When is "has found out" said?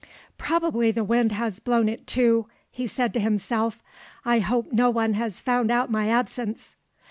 5.13-5.91